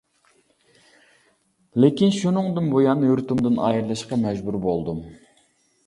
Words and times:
لېكىن 1.85 2.15
شۇنىڭدىن 2.17 2.73
بۇيان 2.73 3.07
يۇرتۇمدىن 3.11 3.63
ئايرىلىشقا 3.69 4.23
مەجبۇر 4.27 4.63
بولدۇم. 4.69 5.09